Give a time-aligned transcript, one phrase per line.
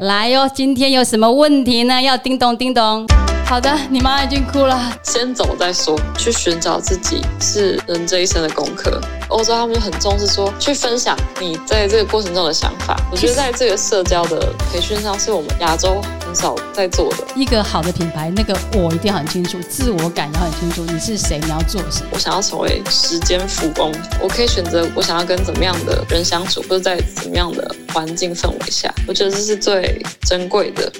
[0.00, 2.02] 来哟，今天有什么问题呢？
[2.02, 3.06] 要叮咚叮咚。
[3.46, 4.92] 好的，你妈已经哭了。
[5.02, 9.00] 先走再说，去寻找自己是人这一生的功课。
[9.28, 12.94] 欧洲他们就很重视说，去分享你在这个过程中的想法。
[13.10, 15.98] 我觉得在这个社交的培训上，是我们亚洲
[16.36, 17.26] 少在做的。
[17.34, 22.10] 一个好的品牌，那个我一定要很清楚，自我感要很清楚，你是谁，你要做什么。
[22.12, 30.92] 我想要成为时间富翁，我可以选择我想要跟怎么样的人相处，或者在怎么样的环境氛围下，我觉得这是最珍贵的。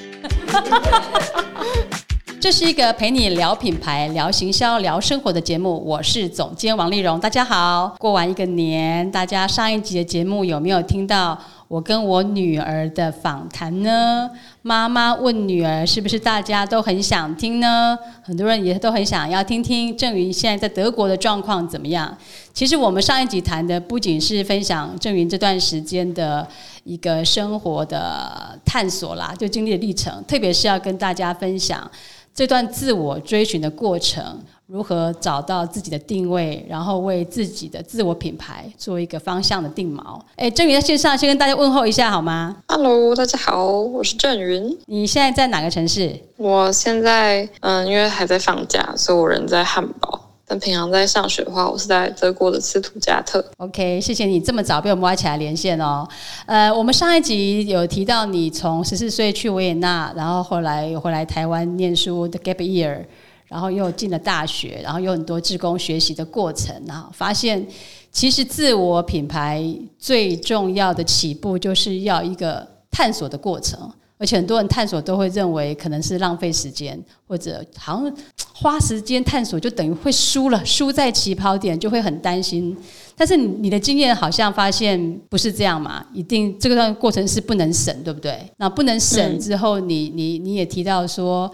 [2.46, 5.82] 这是一个陪你聊品牌、聊行销、聊生活的节目。
[5.84, 7.92] 我是总监王丽蓉，大家好。
[7.98, 11.36] 过完一个年，大家上一集的节目有没有听到
[11.66, 14.30] 我跟我女儿的访谈呢？
[14.62, 17.98] 妈妈问女儿，是不是大家都很想听呢？
[18.22, 22.16] 很多人也都很想要听听郑云现在在德国的状况怎么样。
[22.54, 26.46] 其实我们上一集谈的不仅是分享郑云这段时间的
[26.84, 31.90] 一个生活的探索啦，就经历的历程，特别是要跟大家分享。
[32.36, 40.20] 这段自我追寻的过程，如何找到自己的定位，然后为自己的自我品牌做一个方向的定锚。
[40.36, 44.78] 哎，郑云在线上先跟大家问候一下好吗？Hello，大家好，我是郑云。
[44.84, 46.14] 你现在在哪个城市？
[46.36, 50.25] 我现在嗯，因为还在放假，所以我人在汉堡。
[50.48, 53.44] 但平常在上学的话，我是在德国的斯图加特。
[53.56, 56.06] OK，谢谢你这么早被我们挖起来连线哦。
[56.46, 63.04] 呃，我们上一集有提到你从十四岁去维也纳，然后后来又回来台湾念书的 Gap Year，
[63.48, 67.66] 然后又进了大学，然后有很多志工学习的过程然后，发现
[68.12, 69.64] 其实自我品牌
[69.98, 73.90] 最重要的起步就是要一个探索的过程。
[74.18, 78.16] 而且很多人探索都会认为可能是浪费时间，或者好像
[78.54, 82.76] 花时间探索就等于会输了，输在起跑点就会很担心。
[83.14, 86.04] 但是你的经验好像发现不是这样嘛？
[86.12, 88.40] 一定这个段过程是不能省，对不对？
[88.56, 91.50] 那不能省之后，你你你也提到说，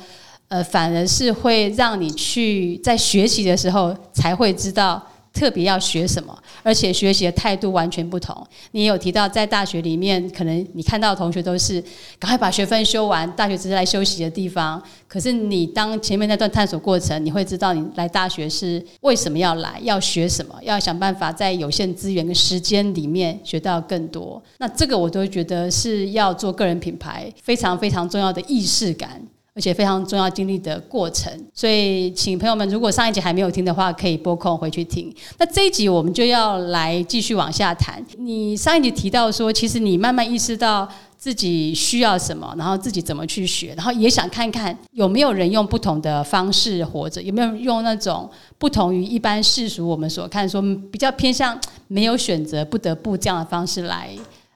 [0.48, 5.02] 呃，反而是会让你去在学习的时候才会知道。
[5.32, 8.46] 特别要学什么，而且学习的态度完全不同。
[8.72, 11.82] 你有提到，在大学里面，可能你看到的同学都是
[12.18, 14.82] 赶快把学分修完，大学只是来休息的地方。
[15.08, 24.42] 可是你当前面那段探索过程，你会知道你来大学是为什么要来，要学什么，要想办法在有限资源跟时间里面学到更多。
[24.58, 29.20] 那这个我都觉得是要做个人品牌非常非常重要的意识感。
[29.54, 35.14] 而且非常重要经历的过程，所以请朋友们，如果上一集还没有听的话，可以拨空回去听。
[35.38, 38.02] 那这一集我们就要来继续往下谈。
[38.16, 54.08] 你上一集提到说，其实你慢慢意识到自己需要什么，然后自己怎么去学，然后也想看看有没有人用不同的方式活着，有没有用那种不同于一般世俗我们所看说比较偏向没有选择不得不这样的方式来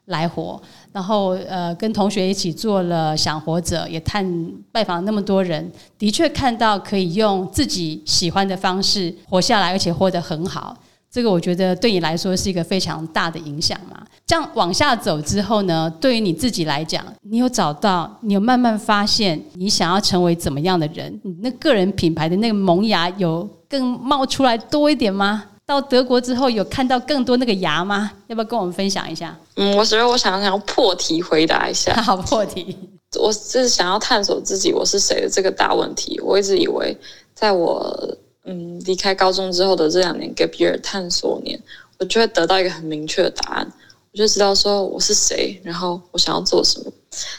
[0.05, 0.59] 来活。
[0.97, 4.27] 然后，呃，跟同学一起做了想活着，也探
[4.71, 10.75] 拜访那么多人，的确看到可以用自己喜欢的方式活下来，而且活得很好。
[11.11, 14.03] 这个我觉得对你来说是一个非常大的影响嘛。
[14.25, 21.21] 这样往下走之后呢，对于你自己来讲，你有找到，你有慢慢发现你想要成为怎么样的人？
[21.23, 25.43] 你那个人品牌的那个萌芽有更冒出来多一点吗？
[25.67, 28.09] 到德国之后，有看到更多那个牙吗？
[28.27, 29.37] 要不要跟我们分享一下？
[29.57, 31.93] 嗯，我觉得我想想要破题回答一下。
[32.01, 32.75] 好，破题。
[33.19, 36.17] 我是想要探索自己我是谁的这个大问题。
[36.21, 36.97] 我一直以为，
[37.35, 41.59] 在我嗯离开高中之后的这两年 gap year 探索年，
[41.99, 43.73] 我就会得到一个很明确的答案，
[44.13, 46.91] 我就知道说我是谁，然后我想要做什么。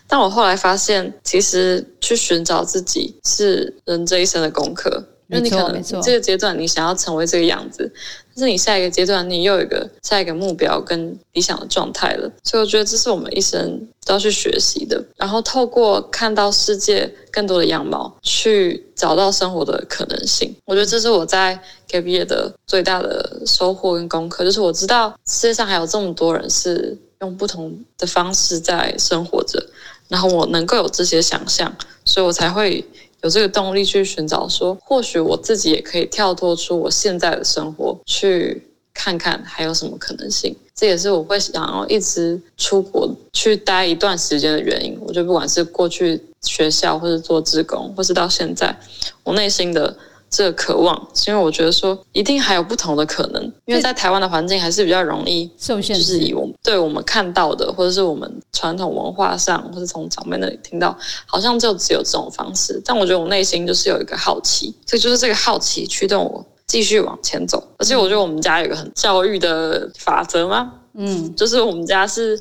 [0.06, 5.02] 但我后来发现，其实去寻找自己是人这一生的功课。
[5.28, 7.92] 因为你可能这个阶段你想要成为这个样子，
[8.34, 15.04] 但是你下一个阶段你又有一个下一个目标跟理想的状态了，所以我觉得这是我们一生都要去学习的。
[15.16, 20.54] 然后透过看到世界更多的样貌，去找到生活的可能性。
[20.64, 29.62] 我觉得这是我在 Gap Year 的最大的收获跟功课，就是我知道世界上还有这么多人是用不同的方式在生活着，
[30.08, 31.76] 然后我能够有这些想象，
[32.06, 32.82] 所以我才会。
[33.22, 38.62] 有这个动力去寻找，说或许我自己也可以跳脱出我现在的生活，去
[38.94, 40.56] 看看还有什么可能性。
[40.74, 44.96] 这也是我会想要一直出国去待一段时间的原因。
[45.00, 48.78] 我觉得不管是过去学校，或者做志工，或是到现在，
[49.24, 49.96] 我内心的。
[50.30, 60.96] 这个渴望，是因为我觉得说一定还有不同的可能，因为在台湾的环境还是比较容易受限，就是以我们对我们看到的，或者是我们传统文化上，或者从长辈那里听到，
[61.26, 62.80] 好像就只有这种方式。
[62.84, 67.66] 但我觉得我内心就是有一个好奇，所以就是这个好奇驱动我继续往前走。
[67.78, 70.72] 而且我觉得我们家有一个很教育的法则吗？
[70.94, 72.38] 嗯，就是我们家是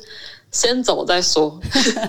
[0.50, 1.60] 先走再说，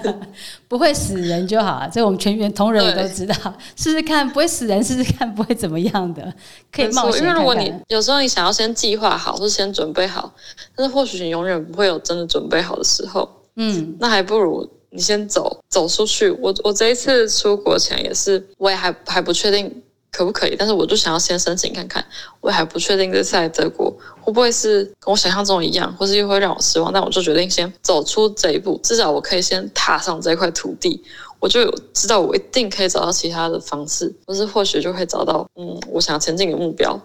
[0.68, 1.89] 不会死人就好了。
[1.91, 3.36] 这我们全员同仁也都知道，
[3.75, 6.33] 试试看不会死人，试试看不会怎么样的，
[6.71, 10.33] 可以冒险因为如果你有时候你想要先计划好，或是先准备好，
[10.75, 13.30] 但是或许你永远不会有真的准备好的时候。
[13.56, 16.30] 嗯，那还不如你先走走出去。
[16.39, 19.83] 我我这一次出国前也是，我也还还不确定。
[20.11, 20.56] 可不可以？
[20.57, 22.03] 但是我就想要先申请看看，
[22.41, 23.89] 我还不确定这次来德国
[24.21, 26.91] 会不会是跟我想象中一样，或是又会让我失望。
[26.91, 31.03] 但我就决定先走出这一步，至少我可以先踏上这块土地，
[31.39, 37.00] 我就有知道我一定可以找到其他的方式，或是或许就会找到嗯我想前进的目标。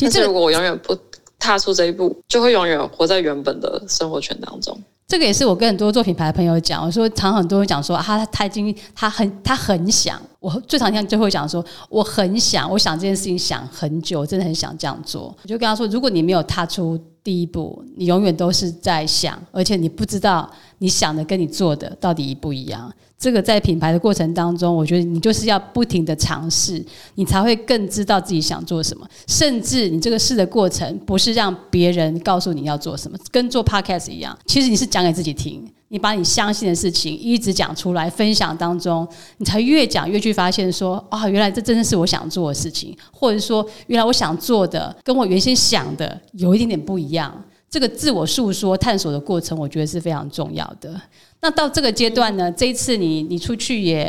[0.00, 0.96] 但是如果我永远不
[1.38, 4.82] 踏出这一步，就会永远活在原本的生活圈当中。
[5.10, 15.36] 这个也是我跟很多做品牌的朋友讲，我说常很多人讲说，他他已经他很他很想，我最常听最后讲说，我很想，我想这件事情想很久，真的很想这样做。
[15.42, 20.48] 我就跟他说，如果你没有踏出第一步，你永远都是在想，而且你不知道
[20.78, 22.88] 你想的跟你做的到底一不一样。
[23.20, 26.82] 这个在品牌的过程当中，我觉得你就是要不停的尝试，
[27.16, 29.06] 你才会更知道自己想做什么。
[29.28, 35.62] 甚至你这个试的过程，不是让别人告诉你要做什么，跟做 podcast 一样，其实你是讲给自己听。
[35.92, 39.06] 你把你相信的事情一直讲出来，分享当中，
[39.38, 47.34] 你才越讲越去发现说，啊，原来这真的是我想做的事情，或者说，原来我想做的跟我原先想的有一点点不一样。
[47.70, 51.00] 这个自我诉说、探索的过程，我觉得是非常重要的。
[51.40, 52.50] 那到这个阶段呢？
[52.52, 54.06] 这一次你你出去也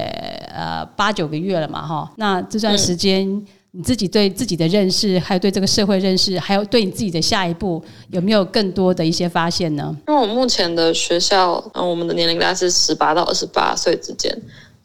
[0.54, 2.12] 呃八九个月了嘛，哈。
[2.18, 3.26] 那这段时间
[3.70, 9.96] 你自己对自己的认识，还有对这个社会认识，还有对你自己的下一步，有没有更多的一些发现呢？
[10.08, 14.36] 因为我目前的学校，嗯，我们的年龄大概是十八到二十八岁之间，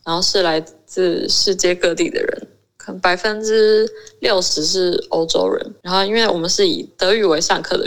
[0.05, 2.46] 然后是来自世界各地的人，
[2.76, 3.88] 可能百分之
[4.20, 5.75] 六十是欧洲人。
[5.82, 7.84] 然后因为我们是以德语为上课的，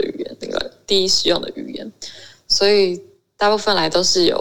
[0.90, 1.92] 第一使用的语言，
[2.48, 3.00] 所以。
[3.40, 4.36] 大部分来都是有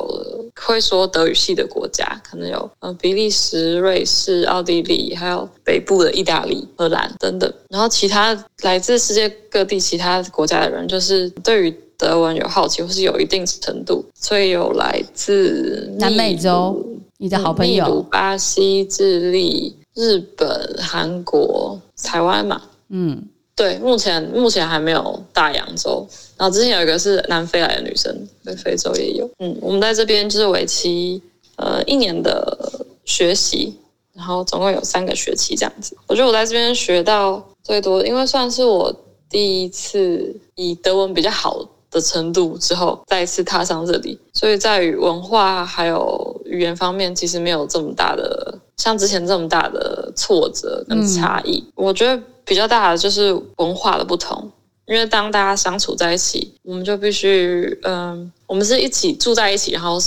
[0.53, 7.49] 会说德语系的国家，可能有呃比利时、瑞士、奥地利，还有北部的意大利、荷兰等等。
[7.69, 16.85] 然后其他来自世界各地其他国家的人，就是对于德文有好奇或是有一定程度，所以有来自南美洲，
[17.19, 23.29] 你的好朋友，巴西、智利、日本、韩国、台湾嘛，嗯。
[23.59, 26.07] 对，目前目前还没有大洋洲，
[26.37, 28.09] 然后之前有一个是南非来的女生，
[28.41, 29.29] 对，非洲也有。
[29.39, 31.21] 嗯，我们在这边就是为期
[31.57, 33.75] 呃一年的学习，
[34.13, 35.93] 然后总共有三个学期这样子。
[36.07, 38.95] 我觉得我在这边学到最多，因为算是我
[39.29, 51.61] 第一次以德文比较好的程度之后再次踏上这里，所以在于文化还有语言方面，其实没有这么大的像之前这么大的挫折跟差异。
[51.75, 52.17] 我觉得。
[52.49, 54.51] 比较大的就是文化的不同，
[54.87, 59.99] 因为当大家相处在一起，我们就必须，嗯，我们是一起住在一起，然后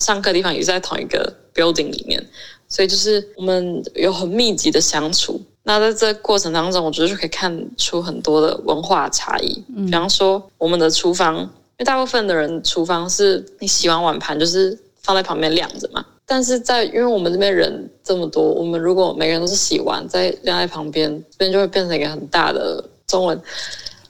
[0.00, 2.20] 上课地方也是在同一个 building 里面，
[2.68, 5.40] 所以就是我们有很密集的相处。
[5.62, 9.64] 那在这过程当中，我觉得就可以看出很多的文化差异。
[9.86, 11.48] 比方说，我们的厨房，因
[11.78, 16.04] 为大部分的人厨房是你洗完碗盘就是放在旁边晾着嘛。
[16.26, 23.40] 但是在因为我们这边人这么多，我们如果每个人都是洗完再晾在旁边，这边就会变成一个很大的中文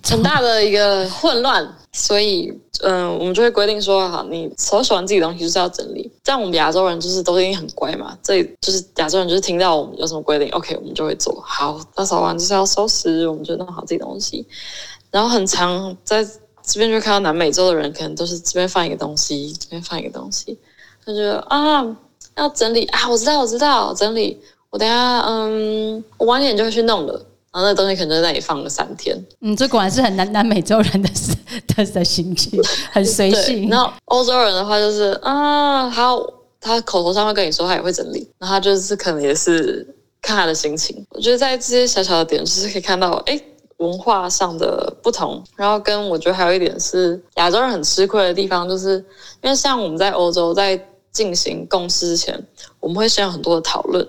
[0.02, 1.76] 很大的一个混乱。
[1.96, 6.10] 所以，嗯，我们就会规定说，好，你手洗完自己东西就是要整理。
[6.24, 11.80] 这样我们亚洲人就是都已经很乖嘛，这里就是亚洲人就是听到我们有什么规定，OK，我们就会做好。
[11.94, 14.44] 打扫完就是要收拾，我们就弄好自己东西。
[15.12, 16.24] 然后很长在
[16.64, 20.58] 这边就看到南美洲的人，可能都是这边放一个东西，这边放一个东西，
[21.04, 21.96] 他就啊。
[22.36, 23.08] 要整理啊！
[23.08, 24.36] 我知道，我知道，整理。
[24.70, 27.12] 我等下，嗯，我晚点就会去弄了。
[27.52, 29.16] 然后那东西可能在那里放了三天。
[29.40, 31.08] 嗯，这果然是很南南美洲人的
[31.76, 33.68] 的的心情， 很随性。
[33.68, 36.10] 然后欧洲人的话就是啊，他
[36.60, 39.86] 他口头上会跟你说他也会整理，然后他就是可能也是
[40.20, 41.06] 看他的心情。
[41.10, 43.40] 我觉得在这些小小的点，就是可以看到哎
[43.76, 45.40] 文化上的不同。
[45.54, 48.94] 然后跟我觉得还有一点是亚洲人很吃亏的地方，就是
[49.40, 50.84] 因为像我们在欧洲在。
[51.14, 52.46] 进行共识之前，
[52.80, 54.06] 我们会先有很多的讨论。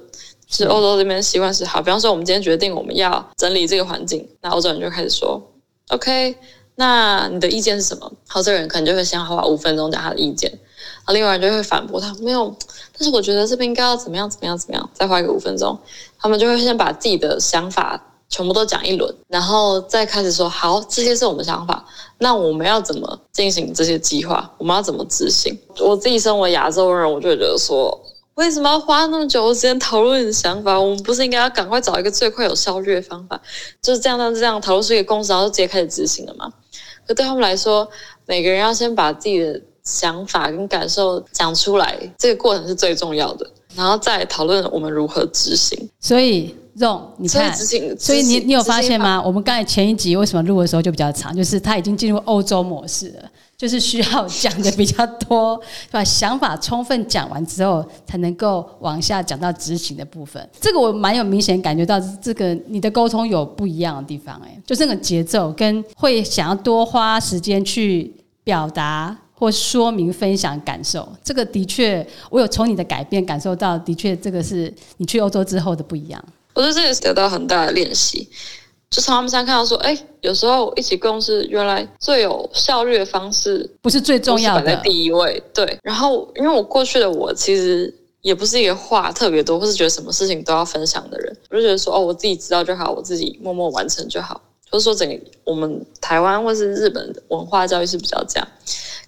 [0.48, 5.42] 是欧洲这边习惯是好，比方说我们今天决定我们要整理这个环境，那欧洲人就开始说
[5.90, 6.38] ：“OK，
[6.76, 12.56] 那你的意见是什么？”好，这个人可能就会先花五分钟讲他的意见，然后另外人就会反驳他：“没有，
[12.98, 15.78] 但是我觉得这边应该要怎么样怎么样怎么样。”再花一个五分钟，
[16.20, 18.15] 他们就会先把自己的想法。
[18.30, 21.86] 全部都讲一轮，然后再开始说好，这些是我们想法。
[22.18, 24.50] 那我们要怎么进行这些计划？
[24.58, 25.58] 我们要怎么执行？
[25.80, 27.98] 我自己身为亚洲人，我就觉得说，
[28.36, 30.80] 为什么要花那么久的时间讨论你的想法？
[30.80, 33.40] 我们不是应该要赶快找一个最快有效率的方法，
[33.82, 36.52] 就是这样、这样、这样讨论出一个公司，然后直接开始执行了吗？
[37.08, 37.88] 可对他们来说，
[38.26, 45.90] 每个人要先把自己的想法跟感受讲出来，这个过程是最重要的，然后再讨论我们如何执行。
[46.00, 46.56] 所以。
[46.78, 47.56] 用你看，
[47.98, 49.22] 所以你你有发现吗？
[49.22, 55.58] 我们刚才前一集为什么录的时候就比较长，就是他已经进入欧洲模式了，就是需要讲的比较多，
[55.90, 60.46] 把想法充分讲完之后，才能够往下讲到执行的部分。
[60.60, 68.14] 这个我蛮有明显感觉到，这个你的沟通有不一样的地方，哎，就这个节奏跟会想要多花时间去
[68.44, 76.24] 表达或说明、分享感受，这个的确我有从你的改变感受到，的确这个是你去欧洲之后的不一样。
[76.54, 78.30] 我觉得这也是得到很大的练习，
[78.90, 85.44] 就从他们身上看到说，哎，有时候一起共事，原来最有效率的方式不是最重要的，摆在第一位。
[85.54, 94.42] 对，然后因为我过去的我其实也不是一个话特别多，或是觉得什么事情都要分享的人，我就觉得说，哦，我自己知道就好，我自己默默完成就好。
[94.72, 98.48] 就是说，整个我们台湾或是日本文化教育是比较这样，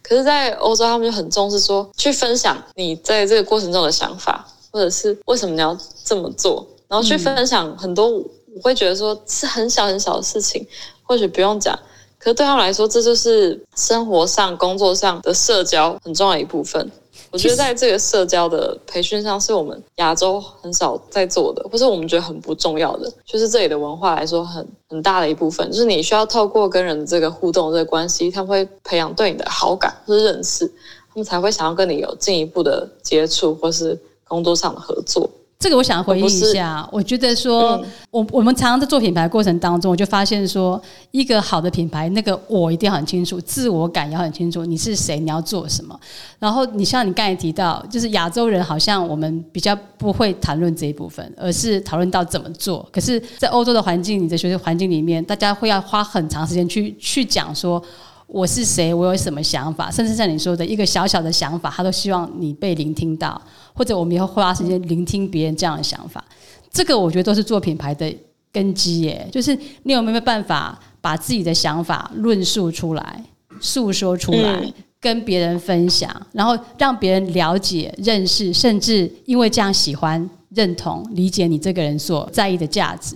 [0.07, 6.65] 可是，在欧洲他们就很重视说，去分享你在这个过程中的想法，或者是为什么你要这么做。
[6.87, 10.65] 然后去分享很多，我会觉得说是很小很小的事情，
[11.03, 11.77] 或许不用讲，
[12.17, 16.89] 可是对他们来说，这就是生活上、工作上的社交很重要一部分。
[17.37, 30.67] 我觉得在这个社交的培训上，是我们亚洲很少在做的，或是我们觉得很不重要的，就是这里的文化来说很很大的一部分，就是你需要透过跟人这个互动、这个关系，他们会培养对你的好感或是认识，
[31.09, 33.95] 他们才会想要跟你有进一步的接触，或是
[34.27, 35.29] 工作上的合作。
[35.67, 40.81] 这个我想回应一下，我觉得说，我我们常常在做品牌过程当中，我就发现说，
[41.11, 45.99] 一个好的品牌，那个我一定要很清楚，自我感要很清楚，你是谁，你要做什么。
[46.39, 52.87] 然后你像你刚才提到，就是亚洲人好像我们比较不会谈论这一部分，而是讨论到怎么做。
[52.89, 57.83] 可是，在欧洲的环境，你的学习环境里面，大家会要花很长时间去去讲说。
[58.27, 58.93] 我是谁？
[58.93, 59.89] 我有什么想法？
[59.89, 63.41] 甚至像你说的一个小小的想法，他都希望你被聆听到，
[63.73, 66.23] 或者我们以后花时间聆听别人这样的想法。
[66.69, 68.13] 这个我觉得都是做品牌的
[68.51, 69.27] 根基耶。
[69.31, 73.23] 就是你有没有办法把自己的想法论述出来、
[73.61, 83.15] 诉说出来，跟别人分享，然后让别人了解、认识，甚至因为这样喜欢、认同、理解你这个人所在意的价值。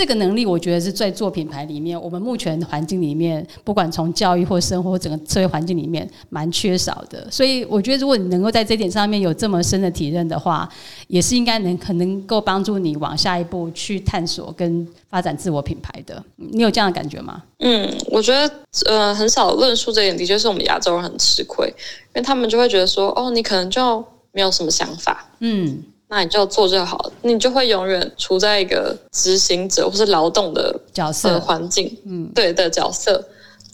[0.00, 7.30] 这个能力，我觉得是在做品牌里面，我们目前环境里面，不管从教育或生活整个社会环境里面，蛮缺少的。
[7.30, 10.66] 所以，我觉得如果你能够在这点上面有这么深的体认的话，
[11.08, 16.24] 也是应该能可能够帮助你往下一步去探索跟发展自我品牌的。
[16.36, 17.42] 你有这样的感觉吗？
[17.58, 18.50] 嗯，我觉得
[18.86, 24.02] 呃，很少论述这点，的确是我们亚洲人很吃亏，因为他们就会觉得说，哦，你可能就
[24.32, 25.28] 没有什么想法。
[25.40, 25.82] 嗯。
[26.10, 33.24] 那你就做就好，你就会永远处在一个执行者或是劳动的角色环境，嗯，对的角色。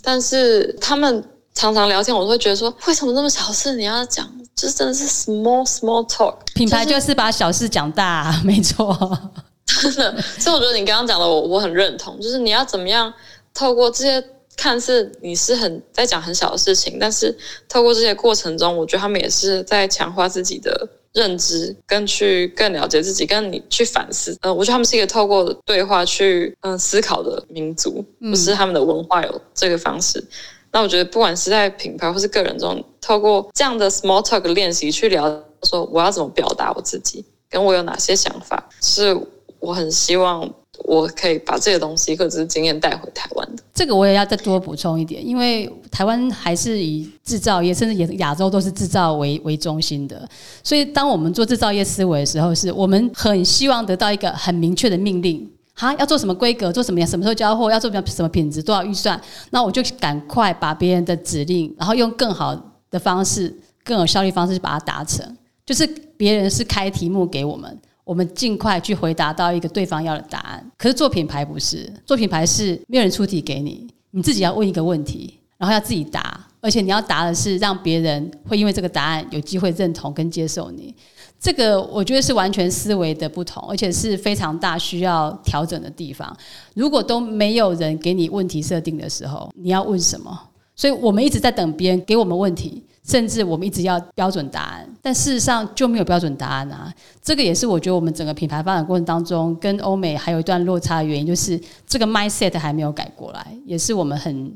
[0.03, 1.25] 但是他们
[1.55, 4.31] 常常聊天，我都会觉得说，为什么那么小事你要讲？
[4.55, 6.35] 就真的是 small small talk。
[6.55, 8.95] 品牌就是把小事讲大， 没错。
[9.81, 12.21] 真的，所以我觉得你刚刚讲的，我我很认同。
[12.21, 13.13] 就是你要怎么样
[13.55, 14.23] 透过这些
[14.57, 17.35] 看似你是很在讲很小的事情，但是
[17.67, 20.87] 透过这些过程中，我觉得他们也是在强化自己的。
[21.17, 24.37] 认知跟去更了解自己，跟你去反思。
[24.43, 30.23] 呃，我觉得他们是一个透过对话去嗯思考的民族，不是他们的文化有这个方式。
[30.71, 39.19] 那我觉得不管是在品牌或是个人中，透过这样的 small talk 练习去聊，说我要怎么表达我自己，跟我有哪些想法，是
[39.67, 40.49] 我很希望。
[40.85, 43.63] 我可以把这个东西或者是经验带回台湾的。
[43.75, 50.29] 这个我也要再多补充一点，因为台湾还是以制造业，甚至也亚洲都是制造为为中心的。
[50.63, 59.19] 所以，当我们做制造业思维的时候，是我们很希望得到一个很明确的命令：哈，要做什么规格，做什么样，什么时候交货，要做什么什么品质，多少预算。
[59.49, 62.55] 那我就赶快把别人的指令，然后用更好
[62.91, 65.25] 的方式、更有效率方式去把它达成。
[65.65, 65.87] 就是
[66.19, 67.81] 别人是开题目给我们。
[68.07, 70.65] 我们尽快去回答到一个对方要的答案。
[70.79, 80.95] 可是做品牌不是，做品牌是没有人出题给你，你自己要问一个问题，然后要自己答，而且你要答的是让别人会因为这个答案有机会认同跟接受你。
[81.41, 86.35] 这个我觉得是完全思维的不同，而且是非常大需要调整的地方。
[86.75, 90.49] 如果都没有人给你问题设定的时候，你要问什么？
[90.77, 92.85] 所以我们一直在等别人给我们问题。
[93.07, 96.93] 甚至我们一直要标准答案，但事实上就没有标准答案啊！
[97.23, 104.53] 这个也是我觉得我们整个品牌发展过程当中跟欧美还有一段落差的原因，就是这个 mindset 还没有改过来，也是我们很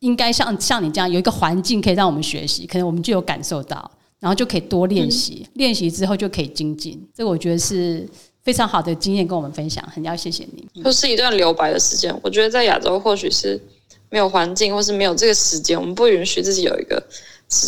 [0.00, 7.00] 应该像像你这样有一个环境可以让我们学习，可能我们就有感受到，然后就可以多练习，练习之后就可以精进。
[7.14, 8.04] 这个我觉得是
[8.42, 10.82] 非常好的经验跟我们分享，很要谢谢你。
[10.82, 13.62] 就是一段留白的时间，我觉得在亚洲或许是
[14.08, 17.00] 没有环境，或是没有这个时间，我们不允许自己有一个。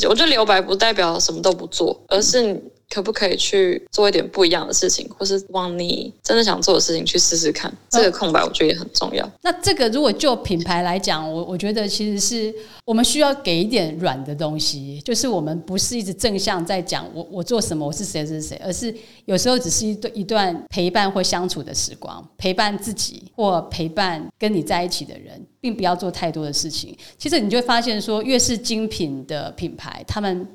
[0.08, 2.62] 我觉得留白不代表什么都不做，而是
[2.92, 7.72] 可不可以去做一点不一样的事情，或是往你真的想做的事情去试试看。
[7.88, 9.26] 这个空白我觉得也很重要。
[9.40, 18.94] 那这个如果就品牌来讲，我我觉得其实是我们需要给一点软的东西，就是我们不是一直正向在讲我我做什么，我是谁是谁，而是
[19.24, 26.94] 有时候只是一段一段陪伴或相处的时光，陪伴自己或陪伴跟你在一起的人，并不要做太多的事情。
[27.16, 30.46] 其实你就会发现说，越是精品的品牌，他们。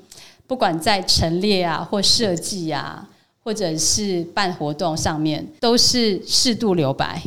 [0.48, 3.06] 不管在陈列啊，或设计啊，
[3.44, 7.22] 或者是办活动上面，都是适度留白，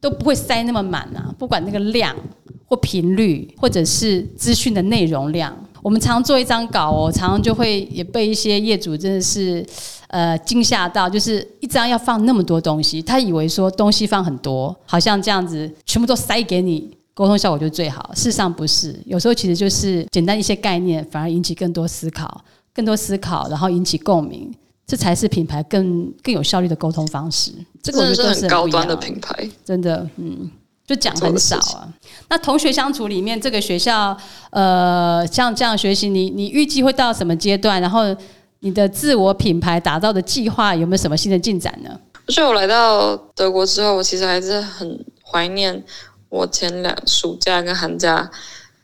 [0.00, 1.34] 都不会塞那么满啊。
[1.36, 2.14] 不管那个量
[2.66, 9.66] 或频率，或者是资讯的内容量，我们常做一张稿哦，常常就会也被一些业主真的是
[10.06, 18.12] 呃惊吓到，就是一张要放那么多东西，他以为说东西放很多，好像这样子全部都塞给你，沟通效果就最好。
[18.14, 22.44] 事实上不是，有时候其实就是简单一些概念，反而引起更多思考。
[22.74, 24.52] 更多思考，然后引起共鸣，
[24.86, 27.52] 这才是品牌更更有效率的沟通方式。
[27.82, 30.50] 这个我觉得是很高端的品牌，真的，嗯，
[30.86, 31.88] 就讲很少啊。
[32.28, 34.16] 那同学相处里面，这个学校，
[34.50, 37.80] 呃，像这样学习，你你预计会到什么阶段？
[37.80, 38.04] 然后
[38.60, 41.98] 你的自我品牌打造的计划有没有什么新的进展呢？
[42.28, 45.82] 所以我来到德国之后，我其实还是很怀念
[46.28, 48.30] 我前两暑假跟寒假。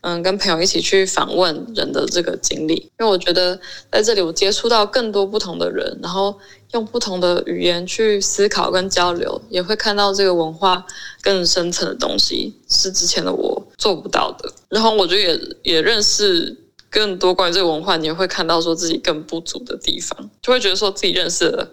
[0.07, 3.59] 嗯，跟朋友一起去访问人的这个经历，因为我觉得
[3.91, 6.33] 在这里我接触到更多不同的人，然后
[6.71, 10.85] 用不同的语言去思考跟交流，也会看到这个文化
[11.21, 14.49] 更深层的东西，是之前的我做不到的。
[14.69, 16.55] 然后我就也也认识
[16.89, 21.69] 更多关于这个文化，你也会看到说自己更不足的地方，就会觉得说自己认识的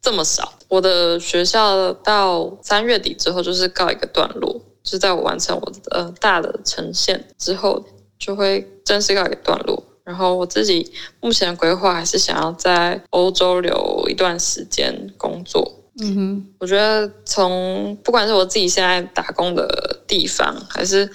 [0.00, 0.54] 这么少。
[0.68, 4.58] 我的学校到三月底之后就是告一个段落。
[4.88, 7.84] 是在我完成我的大的呈现之后，
[8.18, 9.82] 就会正式告一段落。
[10.04, 10.90] 然后我自己
[11.20, 15.74] 目前的规划还是想要在欧洲留一段时间工作。
[16.00, 21.10] 嗯哼，我觉得从不管是我自己现在打工的地方，还是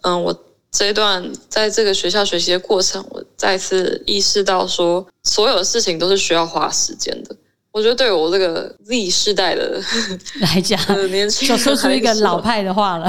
[0.00, 0.34] 嗯我
[0.70, 7.36] 这一段在这个学校学习的过程，我再次意识到说，所有的事情都是需要花时间的。
[7.72, 9.80] 我觉得对我这个 Z 世代的
[10.40, 10.78] 来讲，
[11.46, 13.08] 就说出一个老派的话了。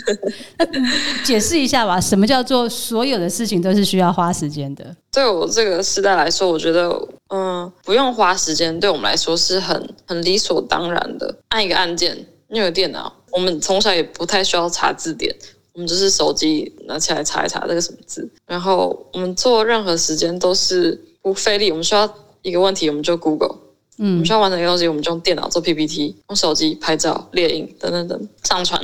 [1.24, 4.94] 解释一下吧，什么叫做所有的事情都是需要花时间的？
[5.10, 6.94] 对我这个时代来说，我觉得
[7.28, 11.34] 嗯，不用花时间，对我们来说是很很理所当然的。
[11.48, 15.34] 按一个按键，那个电脑，我们从小也不太需要查字典，
[15.72, 18.28] 我们就是手机拿起来查一查这个什么字。
[18.46, 22.06] 然后我们做任何时间都是不费力，我们需要
[22.42, 23.56] 一个问题，我们就 Google。
[24.02, 28.80] 嗯，我们需要完成一个东西，我们就用电脑做 PPT，用手机拍照、列印等等等上传，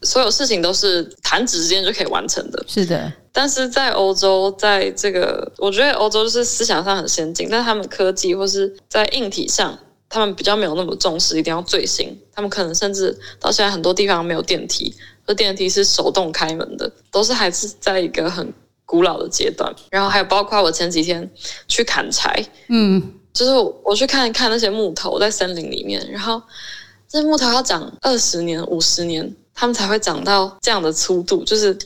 [0.00, 2.64] 所有事情都是弹指之间就可以完成的。
[2.66, 12.18] 是的，但是在欧洲，在这个我觉得欧洲就是思想上很先进，但他们科技或是在硬体上，他们比较没有那么重视，一定要最新。
[12.34, 14.94] 他们可能甚至到现在很多地方没有电梯，
[15.26, 18.50] 而电梯是手动开门的，都是还是在一个很
[18.86, 19.70] 古老的阶段。
[19.90, 21.30] 然后还有包括我前几天
[21.68, 23.12] 去砍柴，嗯。
[23.34, 26.40] 就是我去看一看那些木头在森林里面，然后
[27.08, 31.76] 这木头要长二十年、五十年，它们才会长到这样的粗度，就是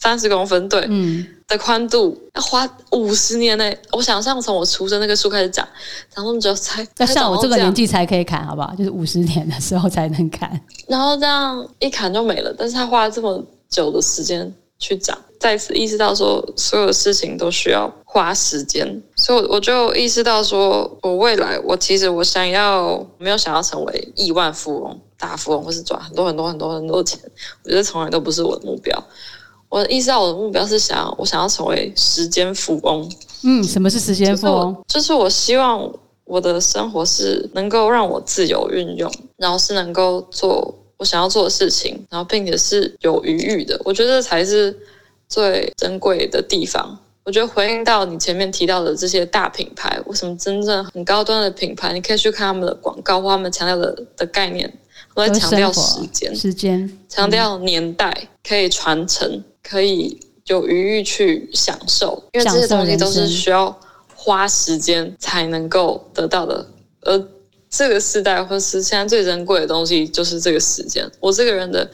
[0.00, 3.72] 三十公分对，嗯，的宽度要花五十年呢。
[3.92, 5.66] 我想象从我出生那个树开始长，
[6.12, 8.74] 长那么久才，要像我这个年纪才可以砍，好不好？
[8.74, 12.52] 就是五十年的时候才能砍，然后这样一砍就没了。
[12.58, 15.16] 但是它花了这么久的时间去长。
[15.38, 27.20] 再次意识到说，所有的事情都需要花时间，所以我就意识到说，我未来我其实我想要没有想要成为亿万富翁、大富翁，或是赚很多很多很多很多钱，
[27.62, 29.00] 我觉得从来都不是我的目标。
[29.68, 33.08] 我意识到我的目标是想，我想要成为时间富翁。
[33.44, 34.76] 嗯，什么是时间富翁？
[34.88, 35.88] 就是我希望
[36.24, 43.80] 我的生活是能够让我自由运用，然后是能够做我想要做的事情，然后并且是有余裕的。
[43.84, 44.76] 我觉得才是。
[45.28, 54.72] 最珍贵的地方，我觉得回应到你前面提到的这些大品牌，为什么真正很高端的品牌，你可以去看他们的广告或他们强调的的概念，
[55.14, 63.78] 都在强调时间，时间，强调年代可以传承，可以有余裕去享受，因为这些东西都是需要
[64.14, 66.66] 花时间才能够得到的，
[67.02, 67.22] 而
[67.68, 71.06] 这个时代或是现在最珍贵的东西就是这个时间。
[71.20, 71.86] 我这个人的。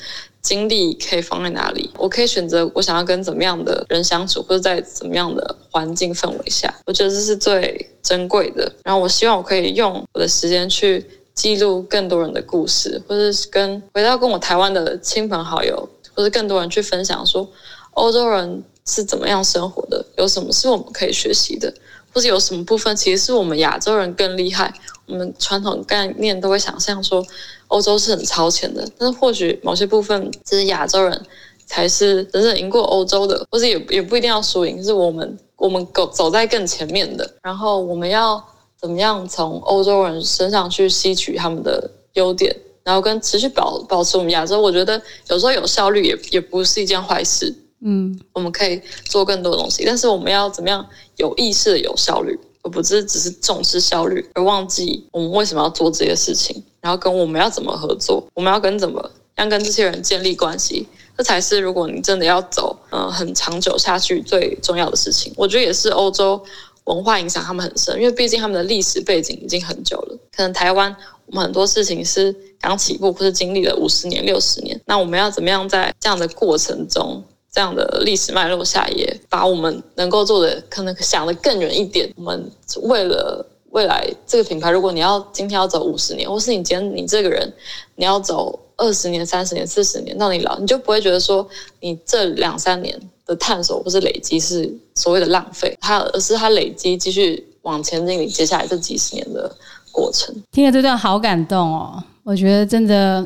[0.45, 1.91] 精力可以放在哪里？
[1.97, 8.71] 我可以选择我想要跟怎么样的人相处，或者在怎么样的环境氛围下，我觉得这是最珍贵的。
[8.85, 11.05] 然后我希望我可以用我的时间去
[11.35, 17.49] 记录更多人的故事，或者是跟回到跟我台湾的亲朋好友，或者更多人去分享说，
[17.95, 21.73] 欧洲人是怎么样生活的，有什么是我们可以学习的，
[22.15, 24.73] 或者有什么部分其实是我们亚洲人更厉害。
[25.07, 27.23] 我们传统概念都会想象说
[27.69, 31.27] 欧洲是很超前的，但是或许某些部分，其实亚洲人
[31.67, 37.31] 才是真正赢过欧洲的， 或者也也不一定要输赢，是我们 我们走走在更前面的。
[37.43, 38.43] 然后我们要
[38.81, 47.55] 怎么样从欧洲人身上去吸取他们的优点，然后跟持续保保持我们亚洲，我觉得有时候有效率也也不是一件坏事。
[47.85, 50.85] 嗯，我们可以做更多东西，但是我们要怎么样
[51.17, 52.37] 有意识的有效率？
[52.63, 65.31] 而不是只是重视效率，而忘记我们为什么要做这些事情，然后跟我们要怎么合作，我们要跟怎么样跟这些人建立关系，这才是如果你真的要走，嗯，很长久下去最重要的事情。
[65.37, 66.43] 我觉得也是欧洲
[66.85, 70.19] 文化影响他们很深，因为毕竟他们的历史背景已经很久了。
[70.35, 77.23] 可能台湾我们很多事情是刚起步，或是经历了五十年、六十年，那我们要怎么样在这样的过程中？
[77.55, 82.13] 这样的历史脉络下，也把我们能够做的可能想的更远一点。
[82.17, 82.51] 我们
[82.83, 87.53] 为了未来这个品牌，如果你要今天要走五十年，或是你今天你这个人
[87.95, 99.49] 你要走二十年、三十年、四十年，到你老，你就不会觉得说你这两三年的探索或是累积是所谓的浪费，它而是它累积继续往前进你接下来这几十年的
[99.93, 100.35] 过程。
[100.51, 103.25] 听了这段好感动哦，我觉得真的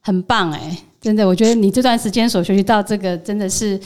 [0.00, 0.76] 很棒哎。
[1.04, 3.78] 真的，我觉得你这段时间所学习到这个，真的是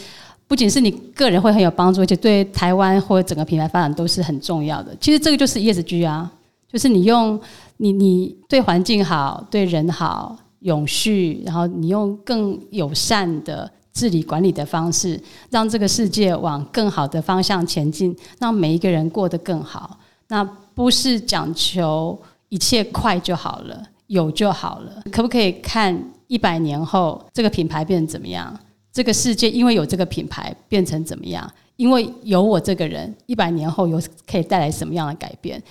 [0.46, 4.96] 不仅是你个人会很有帮助，而且对台湾或整个品牌发展都是很重要的。
[5.00, 6.30] 其实这个就是 ESG 啊，
[6.72, 7.38] 就是你用
[7.78, 19.98] 你你对环境好、对人好、永续，然后你用更友善的治理管理的方式，让这个世界往更好的方向前进，让每一个人过得更好。
[20.28, 22.16] 那不是讲求
[22.48, 26.00] 一切快就好了，有就好了，可不可以看？
[26.28, 28.56] 一百年后，这个品牌变成怎么样？
[28.92, 31.48] 这个世界因为有这个品牌变成怎么样？
[31.76, 35.62] 因为有我这个人，一百年后有可以带来什么样的改变？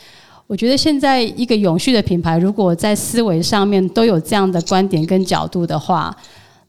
[0.46, 6.16] 我觉得现在一个永续的品牌，如果在思维上面都有这样的观点跟角度的话，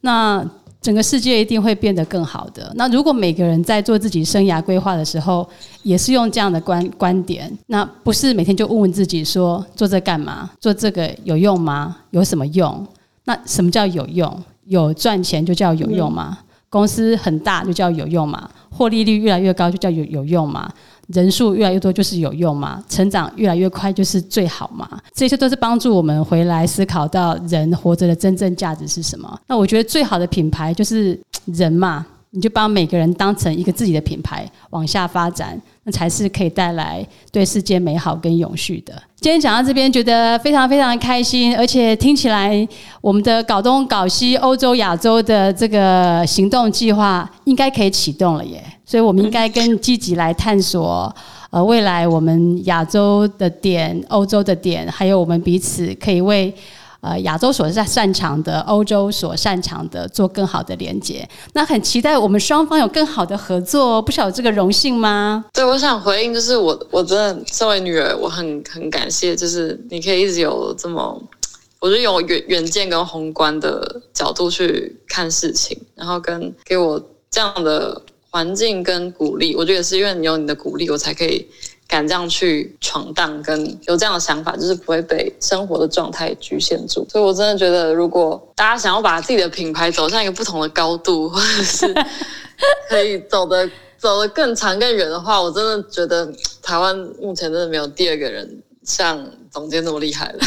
[0.00, 0.44] 那
[0.80, 2.72] 整个世界一定会变得更好的。
[2.74, 5.48] 那如果每个人在做自己生涯规划的时候，
[5.84, 10.50] 也是用这样的观观点，那不是每天就问问自己说：做这干嘛？
[10.60, 11.96] 做这个有用吗？
[12.10, 12.84] 有什么用？
[13.28, 14.42] 那什么叫有用？
[14.64, 16.38] 有赚钱就叫有用吗？
[16.70, 18.48] 公司很大就叫有用吗？
[18.70, 20.66] 获利率越来越高就叫有有用吗？
[21.08, 22.82] 人数越来越多就是有用吗？
[22.88, 24.88] 成长越来越快就是最好吗？
[25.12, 29.38] 这些都是帮助我们回来思考到人活着的真正价值是什么。
[29.46, 32.06] 那我觉得最好的品牌就是人嘛。
[32.30, 39.02] 你就把每个人当成一个自己的品牌往下发展，那才是可以带来对世界美好跟永续的。
[39.20, 42.66] 今天讲到这边，觉得非常非常开心，而且听起来
[43.00, 48.62] 我们的搞东搞西欧洲亚洲的这个行动计划应该可以启动了耶。
[48.84, 51.12] 所以我们应该更积极来探索，
[51.50, 56.54] 呃，未来我们亚洲的点、欧洲的点，还有我们彼此可以为。
[57.00, 61.26] 呃，亚洲所擅擅长的，欧洲所擅长的，做更好的连接。
[61.52, 65.44] 那很期待我们双方有更好的合作，不晓得这个荣幸吗？
[65.52, 71.22] 对，我想回应，就是我我真的身为女儿，我很很感谢，就是你可以一直有这么，
[71.78, 79.54] 我觉得有远远见跟宏观的角度去看事情，然后跟给我这样的环境跟鼓励。
[79.54, 81.46] 我觉得也是因为你有你的鼓励，我才可以。
[81.88, 87.04] 敢这样去闯荡，跟有这样的想法，就是不会被生活的状态局限住。
[87.10, 91.94] 所以我真的觉得，如果大家想要把自己的品牌走向一个不同的高度，或者是
[92.90, 96.30] 可以走的 走得更长更远的话，我真的觉得
[96.62, 100.38] 台湾目前真的没有第二个人像总监那么厉害了。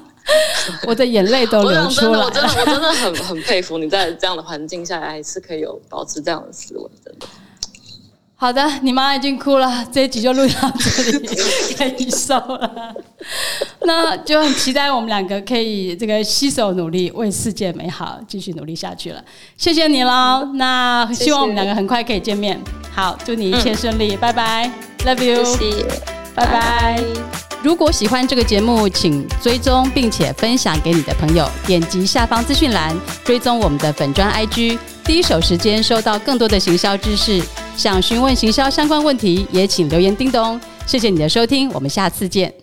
[0.86, 2.26] 我的眼泪都流出来了。
[2.26, 7.26] 我真的，我真的很很佩服你在这样的环境下还是可以有保持这样的思维，真的。
[8.40, 11.28] 好的，你妈已经哭了，这一集就录到这里，
[11.76, 12.94] 可以收了。
[13.82, 19.20] 那就很期待我们两个可以这个携手努力，为世界美好继续努力下去了。
[19.56, 22.56] 谢谢你喽，那希望我们两个很快可以见面。
[22.94, 24.70] 好，祝你一切顺利，拜拜
[25.04, 25.84] ，Love you，谢谢，
[26.36, 27.47] 拜拜。
[27.62, 37.42] 如果喜欢这个节目，请追踪并且分享给你的朋友，点击下方资讯栏追踪我们的粉砖 IG，第一手时间收到更多的行销知识。
[37.76, 40.60] 想询问行销相关问题，也请留言叮咚。
[40.86, 42.58] 谢谢你的收听，我们下次见。